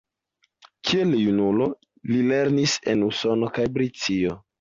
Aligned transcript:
Kiel 0.89 1.11
junulo, 1.25 1.67
li 2.13 2.21
lernis 2.31 2.73
en 2.95 3.05
Usono 3.09 3.51
kaj 3.59 3.67
Britio. 3.77 4.35